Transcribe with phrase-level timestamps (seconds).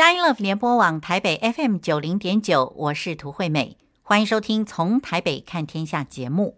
[0.00, 6.56] 佳音乐联播网台北 FM 九零点九，我是涂惠美，欢迎收听《从台北看天下》节目。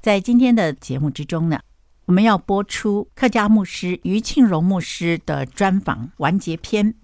[0.00, 1.58] 在今天的节目之中呢，
[2.04, 6.94] 我们要播出客家牧师于庆荣牧师的专访完结篇。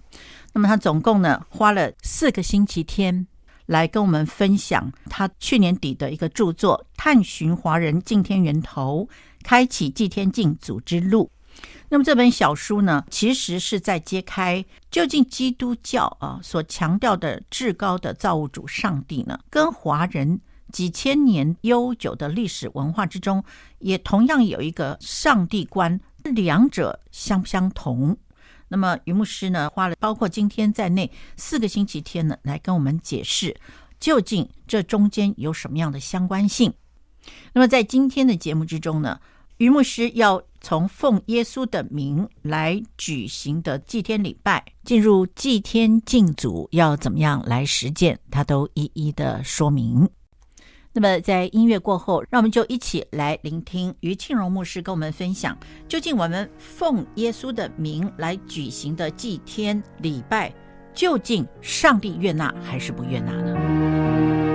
[0.53, 3.27] 那么他总共呢花了四个星期天
[3.65, 9.09] 来跟我们分享他去年底的一个著作《探寻华人敬天源头，
[9.43, 11.29] 开启祭天敬祖之路》。
[11.93, 20.39] 那么这本小书呢，其实是在揭开究竟基督教啊所强调的至高的造物主上帝呢，跟华人
[20.71, 23.43] 几千年悠久的历史文化之中，
[23.79, 28.17] 也同样有一个上帝观，两者相不相同？
[28.69, 33.53] 那么于牧师呢，花了包括今天在内四个星期天呢，来跟我们解释
[33.99, 36.73] 究竟这中间有什么样的相关性。
[37.51, 39.19] 那么在今天的节目之中呢，
[39.57, 50.07] 于牧师要从奉耶稣的名来举行的祭天礼拜，进入祭天敬祖要怎么样来实践，他都一一的说明。
[50.93, 60.53] 那么在音乐过后，让我们就一起来聆听于庆荣牧师跟我们分享，究竟我们奉耶稣的名来举行的祭天礼拜，
[60.93, 64.50] 究竟上帝悦纳还是不悦纳呢？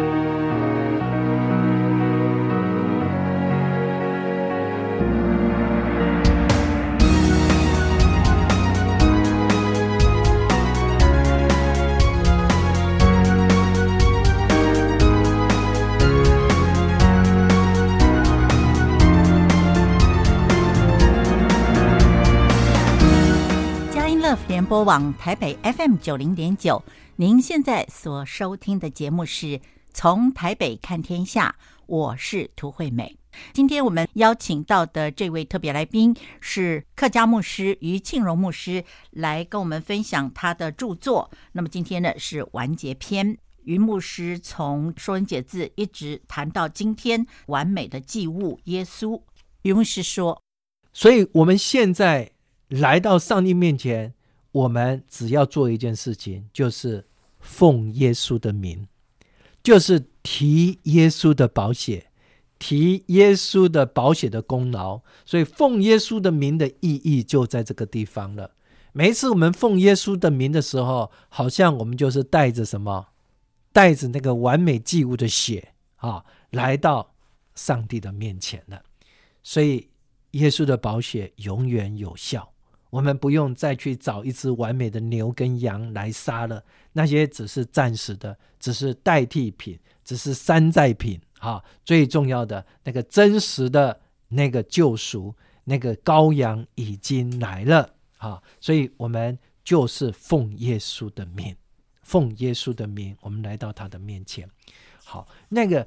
[24.48, 26.82] 联播网台北 FM 九零点九，
[27.14, 29.60] 您现在所收听的节目是
[29.92, 31.54] 从台北看天下，
[31.86, 33.16] 我是涂惠美。
[33.52, 41.30] 今天我们邀请到的这位特别来宾是客家牧师于庆荣牧师，来跟我们分享他的著作。
[41.52, 49.22] 那么今天呢是完结篇，于牧师从说文解字一直谈到今天完美的祭物耶稣。
[49.62, 50.42] 于牧师说
[50.92, 52.32] ：“所以我们现在
[52.68, 54.14] 来到上帝面前。”
[54.56, 57.04] 我们只要做一件事情，就是
[57.40, 58.88] 奉耶稣的名，
[59.62, 62.06] 就是提耶稣的宝血，
[62.58, 65.02] 提耶稣的宝血的功劳。
[65.26, 68.52] 所以奉耶稣的名的意义就在这个地方了。
[68.92, 73.08] 每一次我们奉耶稣的名的时候，好像我们就是带着什么，
[73.74, 77.14] 带着那个完美祭物的血啊，来到
[77.54, 78.82] 上帝的面前了。
[79.42, 79.90] 所以
[80.30, 82.55] 耶稣的宝血永远有效。
[82.96, 86.64] 我们不用再去找一只完美的牛跟羊来杀了，
[86.94, 91.62] 那些只是暂时的，只是代替品，只是山寨品啊！
[91.84, 98.42] 最重要的那个真实的那个救赎，那个羔羊已经来了啊！
[98.62, 101.54] 所以我们就是奉耶稣的名，
[102.02, 104.48] 奉耶稣的名，我们来到他的面前。
[105.04, 105.86] 好，那个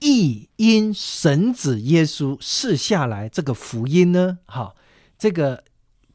[0.00, 4.40] 一因神子耶稣赐下来这个福音呢？
[4.46, 4.74] 哈，
[5.16, 5.62] 这个。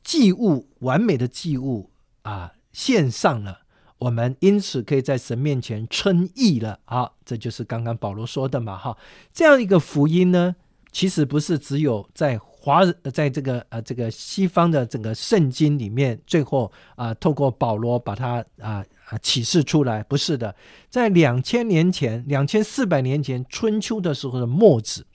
[0.03, 1.89] 祭物完美的祭物
[2.23, 3.59] 啊，献上了，
[3.99, 7.11] 我们因此可以在神面前称义了啊！
[7.23, 8.97] 这就是刚刚保罗说的嘛，哈！
[9.31, 10.55] 这样一个福音呢，
[10.91, 20.55] 其实不是只有在华人，在这个呃这个西方的整个圣经里面，最后啊透过保罗把它啊啊启示出来，不是的，
[20.89, 25.05] 在两千年前、两千四百年前春秋的时候的墨子，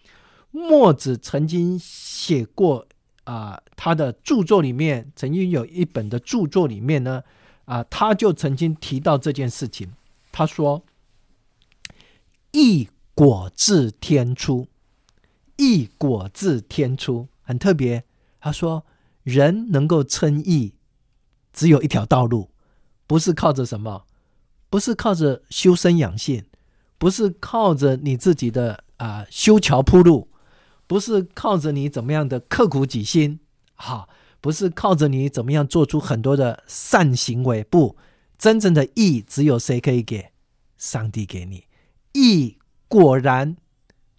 [0.51, 2.87] 墨子曾经写过。
[3.27, 7.25] 啊、他的著作里面曾经有一本的著作里面呢，
[7.65, 9.93] 啊、他就曾经提到这件事情。
[10.31, 10.85] 他说
[12.53, 14.69] ：“义果自天出，
[15.57, 18.05] 义果自天出，很特别。”
[18.39, 18.87] 他说
[19.25, 20.75] ：“人能够称义，
[21.53, 22.51] 只有一条道路，
[23.09, 24.07] 不是靠着什么，
[24.71, 26.45] 不是靠着修身养性，
[26.97, 30.29] 不是靠着你自己的啊、修桥铺路。”
[30.87, 33.41] 不是靠着你怎么样的刻苦己心，
[33.75, 34.09] 好，
[34.41, 37.97] 不是靠着你怎么样做出很多的善行为，不，
[38.39, 40.31] 真正的义只有谁可以给？
[40.79, 41.65] 上帝给你。
[42.13, 43.57] 义果然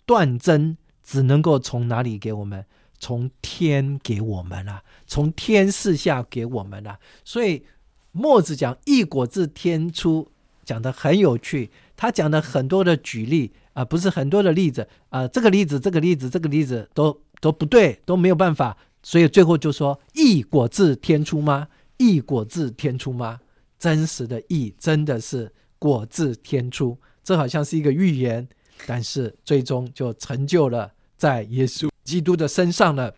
[0.06, 2.66] 断真，只能够从哪里给我们？
[3.00, 7.00] 从天给我们啊，从天赐下给我们啊。
[7.24, 7.64] 所以
[8.12, 10.32] 墨子讲义果自天出，
[10.66, 13.54] 讲得很有趣，他讲的很多的举例。
[13.78, 21.68] 啊，不是很多的例子啊、这个例子，这个例子，这个例子都都不对，都没有办法，所以最后就说义果自天出吗？
[21.98, 23.40] 义果自天出吗？
[23.78, 28.50] 真实的义真的是果自天出，这好像是一个预言，
[28.88, 33.14] 但是最终就成就了在耶稣基督的身上了。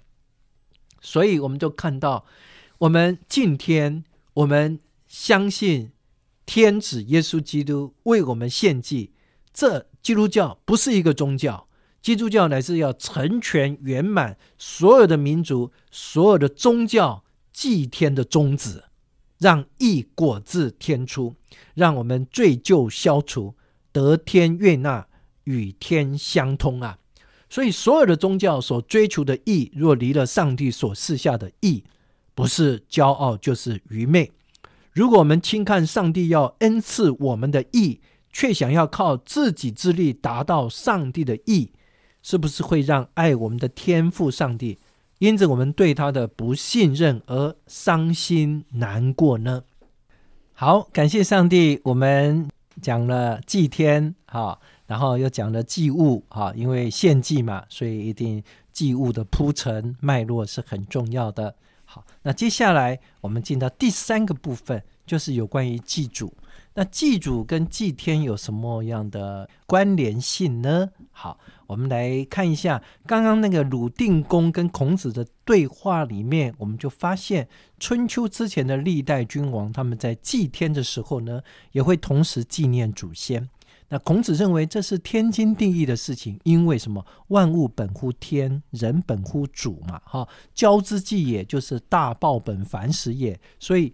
[1.00, 2.25] 所以我们就看到，
[2.79, 4.03] 我们敬天
[4.33, 4.77] 我们
[5.07, 5.91] 相信
[6.45, 9.13] 天子耶稣基督为我们献祭。
[9.54, 11.68] 这基督教不是一个宗教，
[12.01, 18.84] 基督教乃是要成全圆满所有的民族、所有的宗教祭天的宗旨，
[19.38, 21.36] 让义果自天出，
[21.74, 23.56] 让我们罪咎消除，
[23.92, 25.07] 得天悦纳，
[25.44, 26.98] 与天相通啊！
[27.50, 31.84] 所以，所有的宗教所追求的义，若离了上帝所赐下的义，
[32.36, 34.31] 不是骄傲，就是愚昧。
[34.94, 38.00] 如果我们轻看上帝要恩赐我们的义，
[38.31, 41.72] 却想要靠自己之力达到上帝的意，
[42.22, 44.80] 是不是会让爱我们的天父上帝，
[45.20, 49.64] 因着我们对他的不信任而伤心难过呢？
[50.54, 52.50] 好，感谢上帝，我们
[52.81, 54.60] 讲了祭天，哈。
[54.90, 58.44] 然后又讲了祭物啊，因为献祭嘛，所以一定
[58.74, 61.54] 祭物的铺陈脉络是很重要的。
[61.86, 66.34] 好，那接下来我们进到第三个部分，就是有关于祭祖。
[66.80, 70.90] 那祭祖跟祭天有什么样的关联性呢？
[71.12, 71.38] 好，
[71.68, 77.50] 我们来看一下刚刚那个鲁定公跟孔子的对话里面，我们就发现
[77.81, 81.42] 春秋之前的历代君王，他们在祭天的时候呢，
[81.74, 83.50] 也会同时纪念祖先。
[83.90, 87.06] 那孔子认为这是天经地义的事情，因为什么？
[87.28, 90.02] 万物本乎天，人本乎祖嘛。
[90.06, 93.38] 哈，交之祭也，就是大报本繁殖也。
[93.60, 93.94] 所以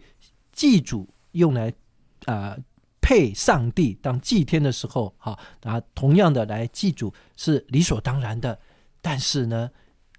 [0.51, 1.73] 祭祖用来
[2.25, 2.57] 啊、
[3.05, 8.57] 配上帝当祭天的时候，哈啊同样的来祭祖是理所当然的。
[8.99, 9.69] 但是呢，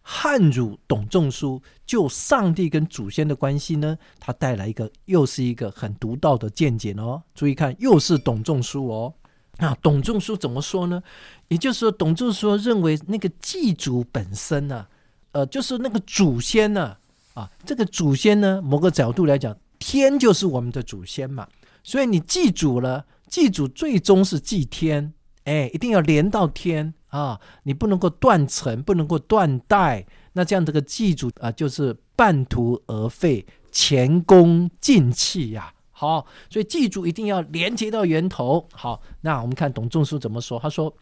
[0.02, 7.20] 汉儒董仲舒就上帝跟祖先的关系呢，他带来一个又是一个很独到的见解哦。
[7.34, 9.12] 注意看，又是董仲舒哦。
[9.56, 11.02] 啊，董仲舒怎么说呢？
[11.48, 14.86] 也就是说，董仲舒认为那个祭祖本身呢、
[15.32, 16.96] 呃，就是那个祖先呢，
[17.34, 21.48] 啊，这个祖先呢，某个角度来讲，天就是我们的祖先嘛。
[21.86, 35.72] 所以你祭祖了，祭祖最终是祭天，哎，一定要连到天啊，你不能够断层，不能够断代，那这样这个祭祖啊，就是半途而废，前功尽弃呀。
[35.92, 38.66] 好，所以祭祖一定要连接到源头。
[38.72, 40.58] 好，那我们看董仲舒怎么说？
[40.58, 40.92] 他说：“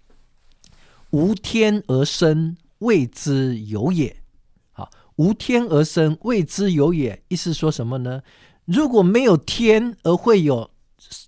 [1.13, 4.15] 无天而生，谓之有也。”
[4.73, 7.23] 好，无天而生，谓之有也。
[7.29, 8.21] 意思说什么呢？
[8.67, 10.71] 如果没有天，而会有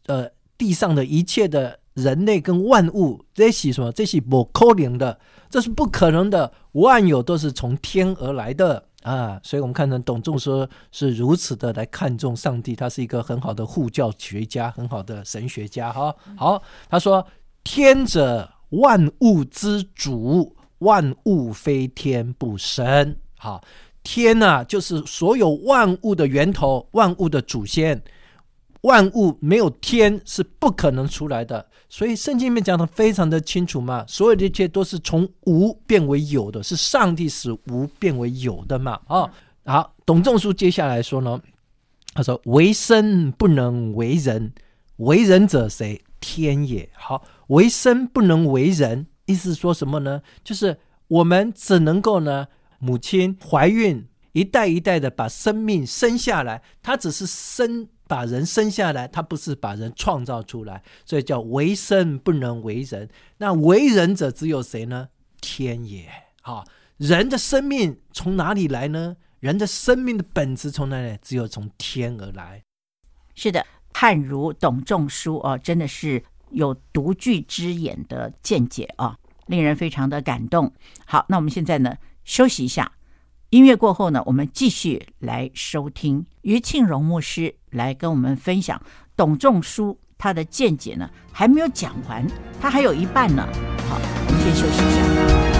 [0.06, 0.28] 呃
[0.58, 3.92] 地上的一切的人类跟万物，这是什么？
[3.92, 5.18] 这是不可能的，
[5.50, 6.52] 这是不可能的。
[6.72, 8.84] 万有都是从天而来的。
[9.02, 15.92] 啊，所以我们看到董仲舒是如此的来看重上帝，他是一个很好的护教学家，很好的神学家。
[15.92, 17.24] 哈，好，他说
[17.62, 23.62] ：“天者，万物之主，万物非天不生。”好，
[24.02, 28.02] 天呐，就是所有万物的源头，万物的祖先。
[28.86, 39.00] 万物没有天是不可能出来的，所以圣经里面讲的非常的清楚嘛，所有的一切都是从无变为有的，是上帝使无变为有的嘛。
[39.08, 39.28] 啊，
[39.64, 41.40] 好，董仲舒接下来说呢，
[42.14, 44.52] 他说：“为生不能为人，
[44.98, 46.00] 为人者谁？
[46.20, 50.22] 天也。”好，为生不能为人，意思说什么呢？
[50.44, 50.78] 就是
[51.08, 52.46] 我们只能够呢，
[52.78, 57.88] 母亲怀孕一代一代的把生命生下来，她只是生。
[58.08, 63.08] 把人生下来，他不是把人创造出来，所以叫为生不能为人。
[63.38, 65.08] 那为人者只有谁呢？
[65.40, 66.08] 天也。
[66.42, 66.64] 好，
[66.96, 69.16] 人的生命从哪里来呢？
[69.40, 71.18] 人的生命的本质从哪里？
[71.20, 72.62] 只有从天而来。
[73.34, 80.72] 是的，汉儒董仲舒哦，真的是有独具之眼的见解啊，令人非常的感动。
[81.04, 82.92] 好，那我们现在呢，休息一下。
[83.50, 88.80] 音乐过后呢，我们继续来收听于庆荣牧师来跟我们分享
[89.14, 92.26] 董仲舒他的见解呢，还没有讲完，
[92.60, 93.46] 他还有一半呢。
[93.88, 95.55] 好，我们先休息一下。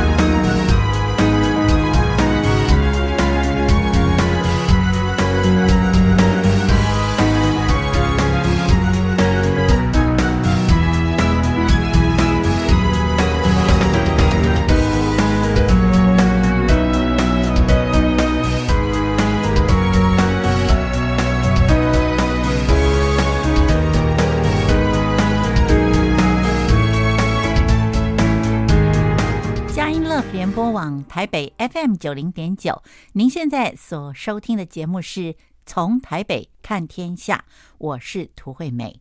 [31.69, 32.83] FM 九零点九，
[33.15, 37.45] 您现在所收听的节目是从台北看天下，
[37.79, 39.01] 我是涂惠美。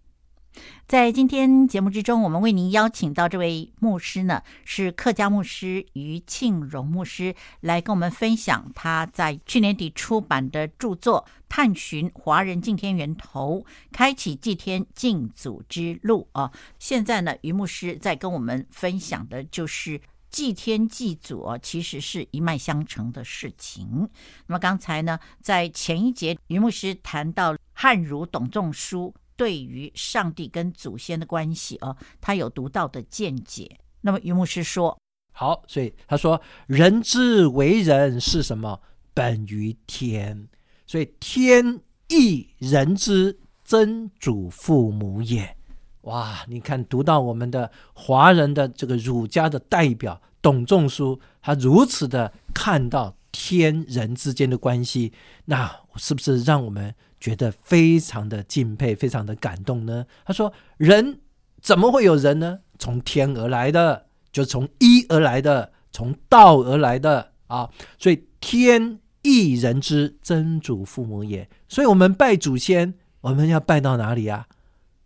[0.88, 16.52] 在今天节目之中，我们为您邀请到这位牧师呢，是客家牧师于庆荣牧师，来跟我们分享他在去年底出版的著作《探寻华人敬天源头，开启祭天敬祖之路》啊。
[16.80, 20.00] 现在呢，于牧师在跟我们分享的就是
[20.36, 24.10] 祭天祭祖，其实是一脉相承的事情。
[24.48, 29.16] 那么刚才呢，在前一节，于牧师谈到汉儒董仲舒。
[29.38, 33.80] 对于上帝跟祖先的关系啊，他有独到的见解。
[34.02, 35.00] 那么于牧师说
[35.32, 38.82] ：“好，所以他说，人之为人是什么？
[39.14, 40.50] 本于天，
[40.86, 45.55] 所以天亦人之曾祖父母也。
[46.06, 55.14] 哇，你看读到我们的华人的这个儒家的代表董仲舒，他如此的看到天人之间的关系，
[55.46, 60.06] 那是不是让我们？”觉得非常的敬佩，非常的感动呢。
[60.26, 61.22] 他说：“人
[61.60, 62.60] 怎么会有人呢？
[62.78, 67.68] 从天而来的，就从一而来的，从道而来的啊。
[67.98, 71.50] 所以天亦人之曾祖父母也。
[71.68, 74.46] 所以我们拜祖先，我们要拜到哪里啊？”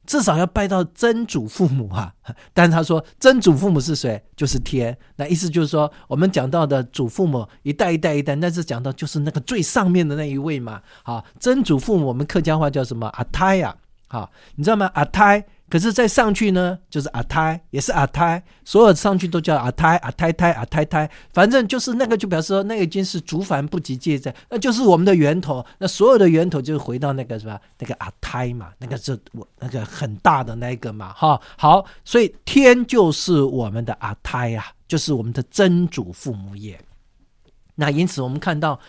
[0.10, 2.12] 至少要拜到曾祖父母啊，
[2.51, 4.20] 但是他说曾祖父母是谁？
[4.36, 4.98] 就是天。
[5.18, 10.82] 那意思就是说，我们讲到的祖父母一代一代一代，那是讲到就是那个最上面的那一位嘛。
[11.04, 13.06] 好，曾祖父母我们客家话叫什么？
[13.10, 13.75] 阿胎呀，
[14.08, 14.89] 好，你知道吗？
[14.96, 15.46] 阿胎。
[15.70, 25.66] 可是再上去呢，就是阿胎，也是阿胎，所有上去都叫阿胎、阿胎胎、阿胎胎，反正就是那个，就表示说那已经是族繁不及介在，那就是我们的源头。
[25.78, 27.62] 那所有的源头就是回到那个是吧？
[27.78, 31.40] 那个阿胎嘛，那个是我那个很大的那个嘛，哈。
[31.58, 36.80] 好，所以天就是我们的阿胎呀，就是我们的真祖父母也。
[37.76, 38.80] 那因此我们看到。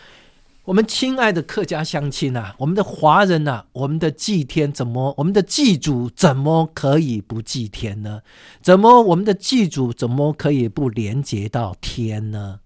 [0.65, 8.21] 我们亲爱的客家乡亲啊，我们的华人呐、啊，我们的祭天怎么，我们的祭祖怎么可以不祭天呢？
[8.61, 12.59] 怎么我们的祭祖怎么可以不连接到天呢？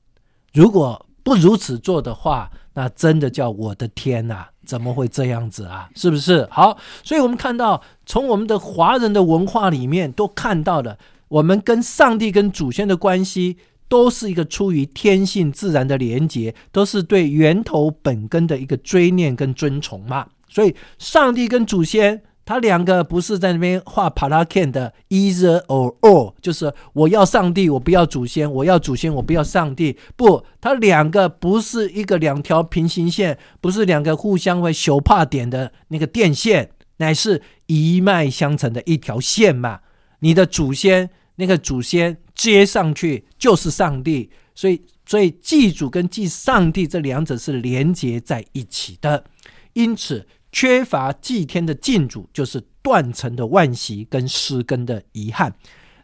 [0.51, 5.89] 如果不如此做的话，那真的叫我的天呐，怎么会这样子啊？
[5.95, 6.45] 是不是？
[6.51, 10.97] 好，所以我们看到从我们的华人的文化里面都看到了，
[11.29, 13.55] 我们跟上帝跟祖先的关系。
[13.87, 20.27] 都是一个出于天性自然的连结，都是对源头本根的一个追念跟尊崇嘛。
[20.47, 29.97] 所以，上帝跟祖先，他两个不是在那边画帕拉 can 的 either or or，就是我要上帝，我不要祖先；我要祖先，我不要上帝。
[30.15, 39.81] 不，他两个不是一个两条平行线，不是两个互相会手帕点的那个电线，乃是一脉相承的一条线嘛。
[40.19, 41.09] 你的祖先。
[41.37, 49.23] 那个祖先接上去就是上帝，所以所以祭祖跟祭上帝这两者是连接在一起的，
[49.71, 55.55] 因此缺乏祭天的敬祖就是断层的惋惜跟失根的遗憾，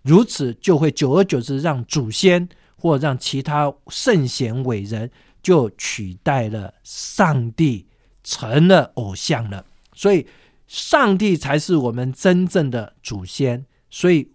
[0.04, 2.48] 如此就会久而久之让祖先
[2.78, 5.12] 或让其他圣贤伟人
[5.44, 7.88] 就取代了上帝，
[8.24, 9.66] 成了偶像了。
[9.94, 10.26] 所以
[10.66, 14.32] 上帝才是我们真正的祖先，所以。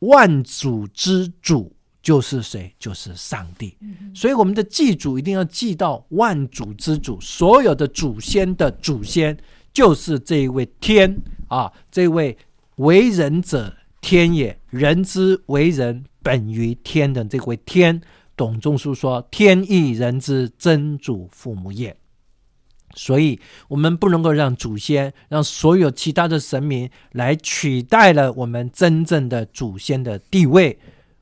[0.00, 2.74] 万祖之祖就是谁？
[2.78, 3.76] 就是上帝。
[4.14, 9.36] 所以我们的祭祖一定要祭到万祖之祖，所有的祖先的祖先
[9.72, 11.16] 就是这一位天
[11.48, 12.36] 啊，这位
[12.76, 18.00] 为人者天也，人之为人本于天的这位天。
[18.36, 21.94] 董仲舒说：“天亦人之真祖父母也。”
[22.94, 30.78] 所以，我们不能够让祖先、让所有其他的神明来取代了我们真正的祖先的地位。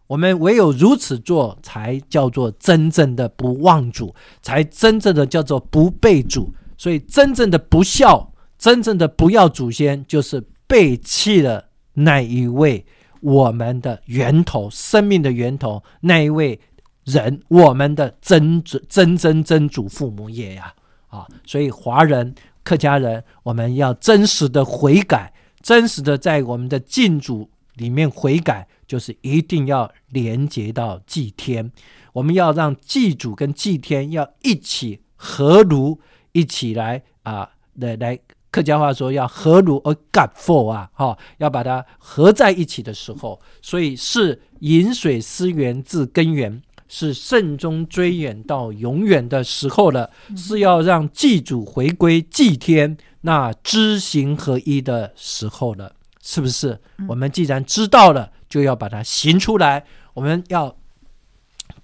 [0.06, 6.52] 我们唯有如此做，才叫做真正的不忘祖，才真正的叫做不背祖。
[6.78, 12.86] 所以，真正的不孝、真正的不要祖先，就是背弃了那一位
[13.20, 16.58] 我们的源头、生命的源头那一位
[17.04, 20.72] 人，我们的真真真真真祖父母也呀。
[21.08, 31.70] 啊所以华人、客家人，我们要真实的悔改，真实的在我们的敬祖里面悔改，就是一定要连接到祭天。
[32.12, 36.00] 我们要让祭祖跟祭天要一起合炉，
[36.32, 38.18] 一起来啊，来来
[38.50, 46.60] 客家话说要合炉而干佛啊，哈，要把它合在一起的时候，所以是饮水思源自根源。
[46.88, 55.92] 是慎终追远到永远的时候了，是要让祭祖回归祭天，那知行合一的时候了，
[56.22, 56.80] 是不是？
[57.06, 59.84] 我们既然知道了，就要把它行出来。
[60.14, 60.76] 我们要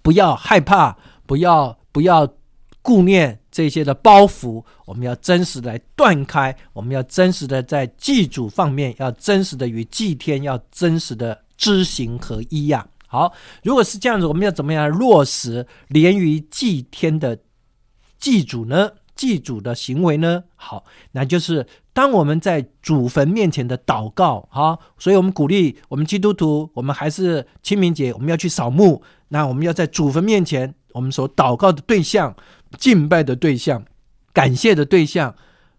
[0.02, 0.96] 不要害怕？
[1.26, 2.34] 不要不要
[2.82, 12.93] 顾念这些的包袱，我们要真实的来断开，我们要真实的在祭祖方面，要真实的与祭天，要真实的知行合一呀、啊。
[13.14, 17.38] 好，如果是这样子，我们要怎么样落实连于祭天的
[18.18, 18.90] 祭祖呢？
[19.14, 20.42] 祭祖的行为呢？
[20.56, 32.34] 好，那就是当我们在祖坟面前的祷告，好，所以我们鼓励我们基督徒，我们还是清明节我们要去扫墓，那我们要在祖坟面前，我们所祷告的对象、
[32.76, 33.84] 敬拜的对象、
[34.32, 35.36] 感谢的对象，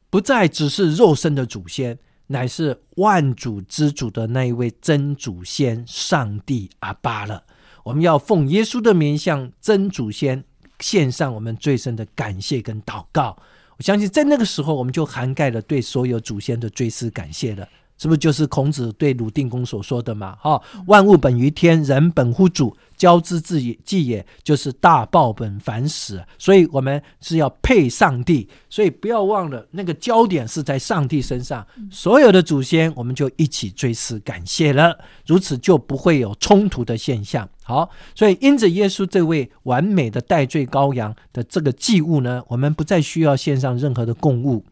[0.10, 2.00] 不再只是肉身的祖先。
[2.28, 7.44] 乃是万主之主的那一位真祖先上帝阿爸了。
[7.84, 10.44] 我们要奉耶稣的名向真祖先
[10.80, 13.38] 献上我们最深的感谢跟祷告。
[13.78, 17.68] 我相信在那个时候，我们就涵盖了对所有祖先的追思感谢了。
[17.98, 20.36] 是不是就是孔子对鲁定公所说的嘛？
[20.42, 22.76] 哈，万物本于天，人本乎主。
[22.98, 31.68] 交之自也，就是大报本反始，所以我们是要配上帝，所以不要忘了那个焦点是在上帝身上。
[31.92, 37.50] 所有的祖先，我们就一起追思感谢了，如此就不会有冲突的现象。
[37.64, 44.64] 好，所以因着耶稣这位完美的代罪羔羊的这个祭物呢，我们不再需要献上任何的供物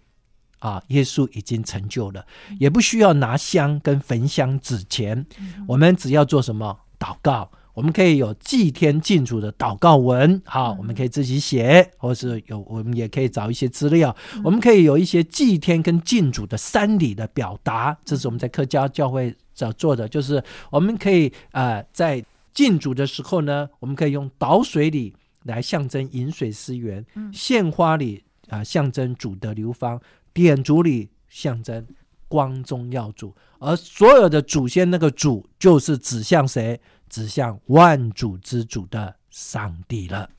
[0.63, 2.25] 啊，耶稣已经成就了，
[2.57, 5.25] 也不需要拿香跟焚香纸钱，
[5.67, 6.79] 我们只要做什么？
[6.97, 7.51] 祷告。
[7.73, 14.15] 我们可以有祭天敬主的祷告文，好，我们可以自己写，或是有我们也可以找一些资料。
[14.43, 25.11] 我们可以有一些祭天跟敬主的三礼的表达，这是我们在客家教会所做的，就是我们可以啊、呃，在敬主的时候呢，我们可以用倒水礼
[25.45, 27.03] 来象征饮水思源，
[27.33, 29.99] 献花礼啊、呃、象征主的流芳，
[30.33, 31.85] 点烛礼象征
[32.27, 36.81] 光宗耀祖，而所有的祖先那个主就是指向谁？
[37.09, 40.31] 指向万主之主的上帝了。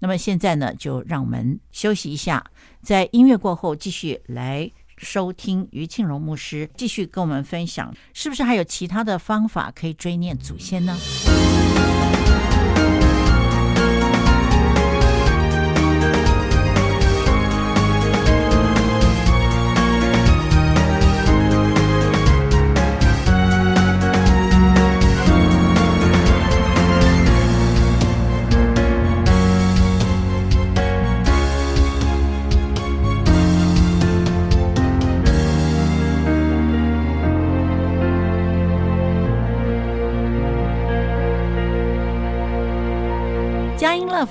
[0.00, 2.44] 那么现在呢，就让我们休息一下，
[2.82, 10.96] 在音乐过后继续来收听于庆荣牧师继续跟我们分享，是不是还有其他的方法可以追念祖先呢？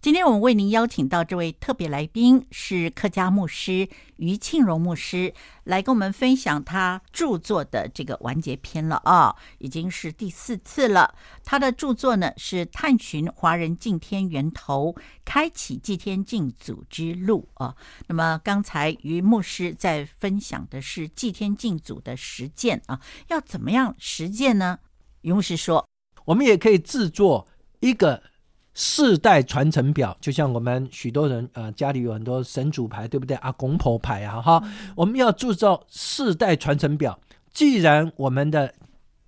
[0.00, 5.32] 今天我们为您邀请到这位特别来宾是客家牧师于庆荣牧师，
[5.64, 11.14] 来跟我们分享他著作的这个完结篇了啊、已经是第四次了。
[11.42, 14.94] 他的著作呢是探寻华人敬天源头，
[15.24, 17.74] 开启祭天敬祖之路啊、
[18.06, 24.78] 那么刚才于牧师在分享的是祭天敬祖的实践啊，要怎么样实践呢？
[25.22, 25.88] 于牧师说，
[26.26, 27.48] 我们也可以制作
[27.80, 28.22] 一个。
[28.74, 33.36] 世代传承表，就像我们许多人呃家里有很多神主牌，对不对？
[33.36, 34.62] 啊公婆牌啊，哈，
[34.96, 37.18] 我们要铸造世代传承表。
[37.52, 38.74] 既然我们的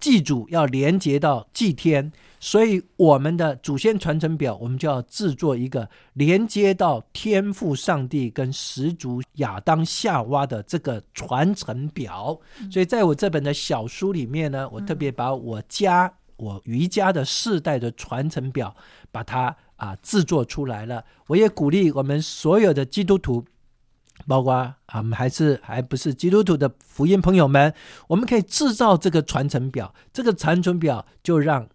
[0.01, 12.37] 祭祖要连接到祭天，所以我们的祖先传承表，我们就要制作一个连接到天父上帝跟始祖亚当夏娃的这个传承表。
[12.69, 16.13] 所以在我这本的小书里面呢，我特别把我家。
[16.37, 18.77] 我瑜伽的世代的传承表，
[19.11, 21.05] 把它啊制作出来了。
[21.29, 23.45] 我也鼓励我们所有的基督徒，
[24.27, 27.75] 包括啊我们还是还不是基督徒的福音朋友们，
[28.09, 29.95] 我们可以制造这个传承表。
[30.13, 31.69] 这个传承表就让。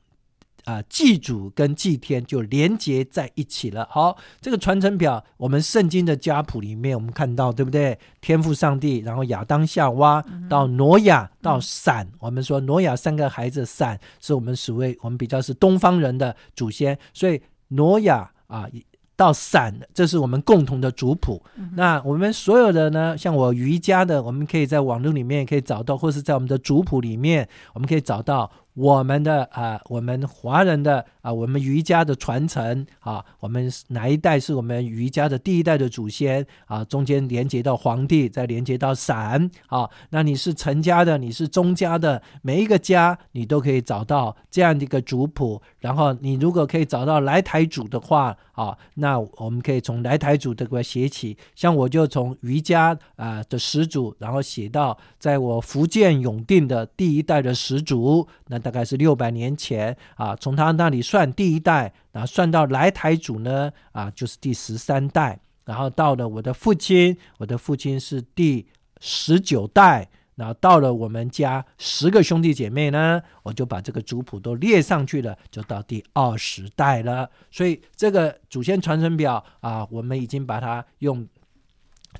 [0.66, 3.88] 啊，祭祖跟祭天就连接在一起了。
[3.90, 7.98] 好，这个传承表，我们圣经的家谱里面，我们看到，对不对？
[8.20, 18.68] 天父上帝，然后亚当夏娃到挪亚到闪，我们说挪亚三个孩子，闪是我们所谓我们比较是东方人的祖先，所以挪亚啊。
[19.14, 21.44] 到闪，这是我们共同的族谱。
[21.56, 36.82] 嗯、那我们所有的呢，像我瑜伽的，我们可以在网络里面可以找到，或是在我们的族谱里面，我们可以找到我们的啊，我们华人的啊，我们瑜伽的传承啊，我们哪一代是我们瑜伽的第一代的祖先啊？
[36.86, 39.90] 中间连接到黄帝，再连接到伞啊。
[40.12, 45.62] 那你是陈家的，你是钟家的，每一个家你都可以找到这样的一个族谱。
[45.80, 51.38] 然后你如果可以找到来台祖的话啊，那我们可以从来台祖这个写起。
[51.56, 58.61] 像我就从瑜伽啊的始祖，然后写到在我福建永定的第一代的始祖，那。
[58.62, 68.68] 大概是六百年前啊，从他那里算第一代，然后算到来台祖呢啊，就是第十三代，然后到了我的父亲，我的父亲是第
[69.00, 77.30] 十九代，然后到了我们家十个兄弟姐妹呢，我就把这个族谱都列上去了，就到第二十代了。
[77.50, 81.28] 所以这个祖先传承表啊，我们已经把它用。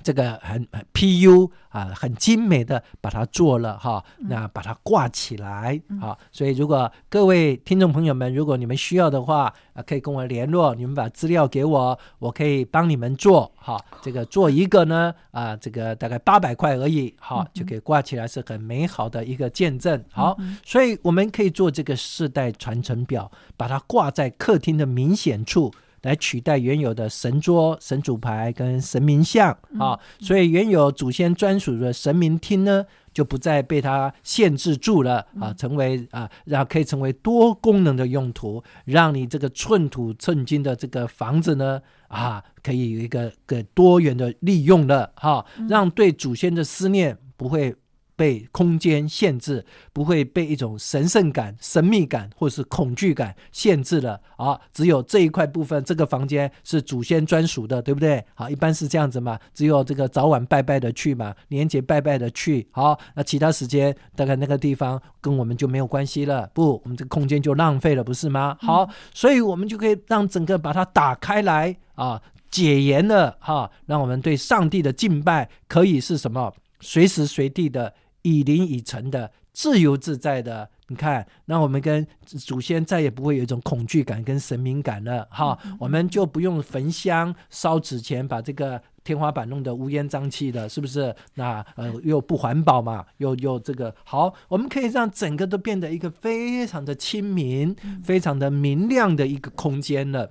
[0.02, 6.16] 这个很很 PU 啊，很精美的把它做了哈，那把它挂起来啊。
[6.30, 13.78] 所以如果各位听众朋友们，如果你们需要的话啊，可以跟我联络，你们把资料给我，我可以帮你们做哈。
[14.00, 20.02] 这个做一个呢啊，这个大概八百块而已，好就可以挂起来，是很美好的一个见证。
[20.10, 25.72] 好，所以我们可以做这个世代传承表，把它挂在客厅的明显处。
[26.02, 47.74] 来取代原有的神桌、神主牌跟神明像啊，所以原有祖先专属的神明厅呢，就不再被它限制住了啊，成为啊，然后可以成为多功能的用途，让你这个寸土寸金的这个房子呢啊，可以有一个个多元的利用了哈，让对祖先的思念不会。
[48.14, 54.60] 被空间限制，不会被一种神圣感、神秘感或是恐惧感限制了啊！
[54.72, 58.24] 只有这一块部分，这个房间是祖先专属的，对不对？
[58.34, 62.66] 好，一般是这样子嘛，只有这个早晚拜拜的去嘛，年节拜拜的去。
[62.70, 66.48] 好，那其他时间大概那个地方跟我们就没有关系了。
[66.54, 68.56] 不，我们这个空间就浪费了，不是吗？
[68.60, 72.20] 好，所以我们就可以让整个把它打开来啊，
[72.50, 76.52] 解严了哈，让我们对上帝的敬拜可以是什么？
[76.80, 77.94] 随时随地的。
[78.22, 91.14] 以灵以诚的自由自在的，你看，那我们跟祖先再也不会有一种恐惧感跟神明感了哈，我们就不用焚香烧纸钱，把这个天花板弄得乌烟瘴气的，是不是？
[91.34, 100.30] 那呃又不环保嘛，又又这个好，我们可以让整个都变得一个非常的亲民、非常的明亮的一个空间了。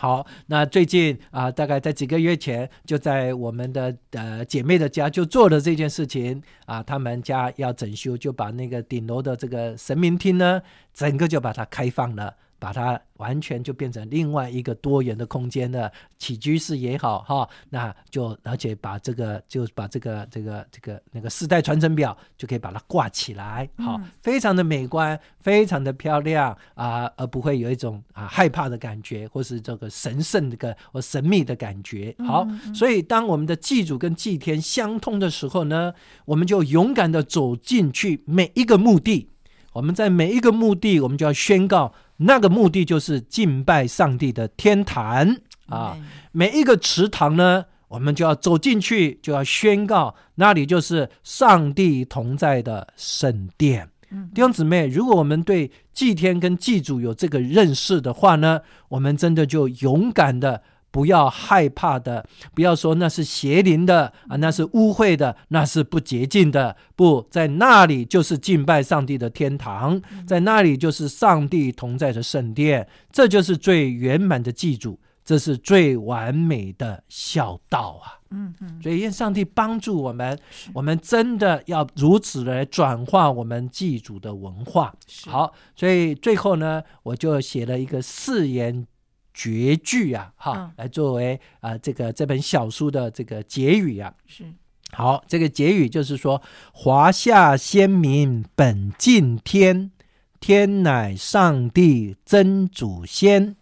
[0.00, 10.62] 好，那最近啊，大概在几个月前，就在我们的呃姐妹的家就做了这件事情啊，他们家要整修，就把那个顶楼的这个神明厅呢，
[10.94, 12.34] 整个就把它开放了。
[12.60, 32.14] 把它完全就变成另外一个多元的空间的，起居室也好哈，那就而且把这个就把这个这个这个那个世代传承表就可以把它挂起来，好，非常的美观，非常的漂亮啊，而不会有一种啊害怕的感觉，或是这个神圣的个或神秘的感觉。
[32.26, 35.94] 好，所以当我们的祭祖跟祭天相通的时候呢，
[36.26, 39.30] 我们就勇敢的走进去每一个墓地，
[39.72, 41.94] 我们在每一个墓地，我们就要宣告。
[42.22, 45.96] 那个目的就是敬拜上帝的天坛啊！
[46.32, 53.88] 每一个池塘呢，我们就要走进去，就要宣告那里就是上帝同在的圣殿。
[54.34, 60.62] 弟兄姊妹，如果我们对祭天跟祭祖有这个认识的话呢，我们真的就勇敢的。
[60.90, 66.76] 不要害怕的，不要说那是邪灵的啊，那是污秽的，那是不洁净的。
[66.96, 78.18] 不在那里就是敬拜上帝的天堂，在那里就是上帝同在的圣殿，这就是最圆满的祭祖，这是最完美的孝道啊！
[78.32, 80.38] 嗯嗯，所以愿上帝帮助我们，
[80.72, 84.92] 我们真的要如此来转化我们祭祖的文化。
[85.26, 88.86] 好，所以最后呢，我就写了一个誓言。
[89.32, 94.44] 绝句啊，哈，嗯、来作为啊、呃、这个这本小书的这个结语啊，是。
[94.92, 99.92] 好，这个结语就是说，华夏先民本敬天，
[100.40, 103.54] 天乃上帝真祖先，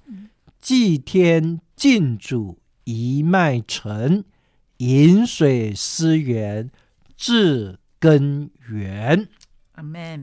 [0.59, 4.25] 祭天敬祖一脉承，
[4.79, 6.71] 饮水思源
[7.15, 9.29] 至根源。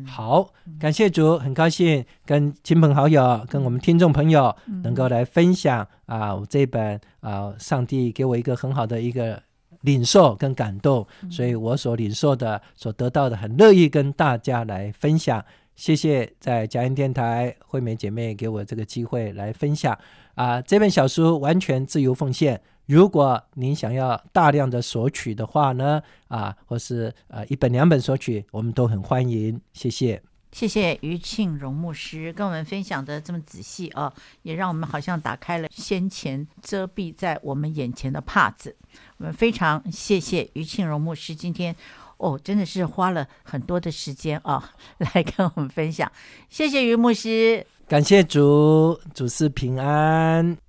[0.06, 9.42] 好，感谢主，很高兴跟亲朋好友、跟我们听众朋友能够来分享啊，我这本啊，上帝给我一个很好的一个
[9.82, 15.44] 领受跟感动，所以我所领受的、所得到的，很乐意跟大家来分享。
[15.76, 19.98] 谢谢在佳音电台惠美姐妹给我这个机会来分享
[20.34, 22.62] 啊，这本小书完全自由奉献。
[22.86, 29.60] 如果您想要大量的索取的话呢，啊，或是呃一本两本索取，我们都很欢迎。
[29.74, 30.22] 谢谢。
[30.52, 38.74] 谢谢于庆荣牧师跟我们分享的这么仔细啊，也让我们好像打开了先前遮蔽在我们眼前的帕子。
[39.18, 41.76] 我们非常谢谢于庆荣牧师今天
[42.18, 44.72] 哦，真的是花了很多的时间啊，
[45.14, 46.10] 来跟我们分享。
[46.50, 50.65] 谢谢于牧师，感谢主，主是平安。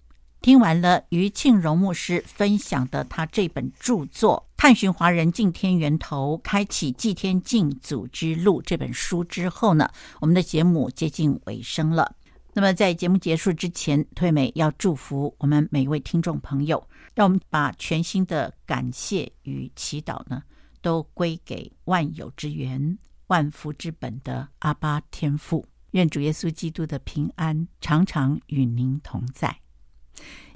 [0.47, 12.15] 听完了于庆荣牧师分享的他这本著作《探寻华人敬天源头，开启祭天敬祖之路》这本书之后呢，我们的节目接近尾声了。
[12.53, 16.81] 那么在节目结束之前，退美要祝福我们每一位听众朋友，
[17.17, 20.41] 让我们把全新的感谢与祈祷呢，
[20.81, 25.67] 都归给万有之源、万福之本的阿巴天父。
[25.91, 29.66] 愿主耶稣基督的平安常常与您同在。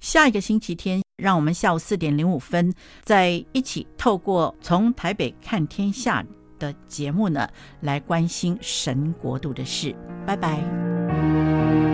[0.01, 6.25] 下一个星期天，让我们下午四点零五分再一起透过从台北看天下
[6.59, 7.49] 的节目呢，
[7.81, 9.95] 来关心神国度的事。
[10.27, 11.90] 拜拜。